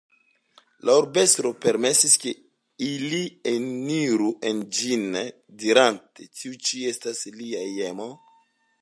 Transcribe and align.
La 0.87 0.93
urbestro 1.01 1.51
permesis 1.65 2.15
ke 2.23 2.33
ili 2.87 3.21
eniru 3.53 4.33
en 4.53 4.65
ĝin 4.79 5.07
dirante 5.65 6.31
"Tiu 6.39 6.61
ĉi 6.71 6.85
estas 6.95 7.25
lia 7.41 7.65
hejmo. 7.69 8.13